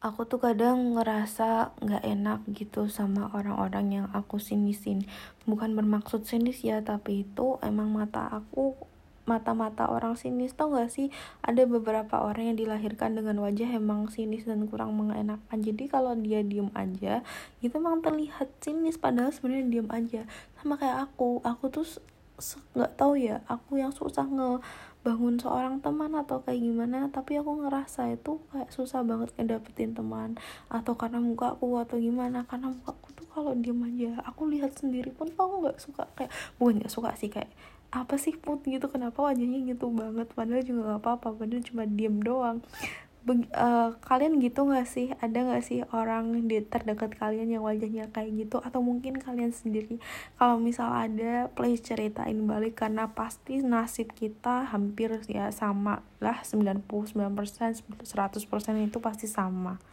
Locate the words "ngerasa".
0.96-1.76, 27.64-28.10